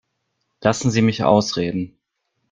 [0.63, 1.95] Lassen Sie mich ausreden.